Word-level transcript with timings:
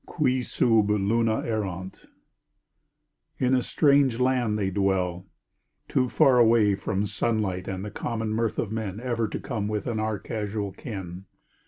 QUI 0.07 0.41
SUB 0.41 0.89
LUNA 0.89 1.41
ERRANT 1.45 2.07
In 3.37 3.53
a 3.53 3.61
strange 3.61 4.19
land 4.19 4.57
they 4.57 4.71
dwell, 4.71 5.27
too 5.87 6.09
far 6.09 6.39
away 6.39 6.73
From 6.73 7.05
sunlight 7.05 7.67
and 7.67 7.85
the 7.85 7.91
common 7.91 8.29
mirth 8.31 8.57
of 8.57 8.71
men 8.71 8.99
Ever 8.99 9.27
to 9.27 9.39
come 9.39 9.67
within 9.67 9.99
our 9.99 10.17
casual 10.17 10.71
ken. 10.71 11.25